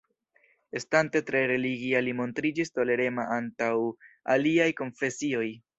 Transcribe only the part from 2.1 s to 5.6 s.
montriĝis tolerema antaŭ aliaj konfesioj.